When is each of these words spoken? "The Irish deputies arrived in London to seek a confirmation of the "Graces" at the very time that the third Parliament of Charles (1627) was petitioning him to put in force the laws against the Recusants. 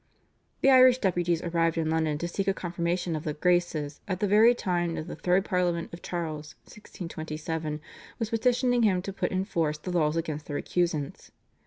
"The 0.61 0.71
Irish 0.71 0.97
deputies 0.97 1.43
arrived 1.43 1.77
in 1.77 1.91
London 1.91 2.17
to 2.17 2.27
seek 2.27 2.47
a 2.47 2.55
confirmation 2.55 3.15
of 3.15 3.23
the 3.23 3.35
"Graces" 3.35 4.01
at 4.07 4.19
the 4.19 4.25
very 4.27 4.55
time 4.55 4.95
that 4.95 5.05
the 5.07 5.15
third 5.15 5.45
Parliament 5.45 5.93
of 5.93 6.01
Charles 6.01 6.55
(1627) 6.63 7.79
was 8.17 8.31
petitioning 8.31 8.81
him 8.81 9.03
to 9.03 9.13
put 9.13 9.29
in 9.29 9.45
force 9.45 9.77
the 9.77 9.91
laws 9.91 10.15
against 10.17 10.47
the 10.47 10.55
Recusants. 10.55 11.29